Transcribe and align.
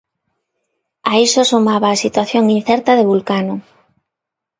A 1.11 1.13
iso 1.27 1.41
sumaba 1.51 1.87
a 1.91 2.01
situación 2.05 2.43
incerta 2.59 2.91
de 2.95 3.07
Vulcano. 3.11 3.55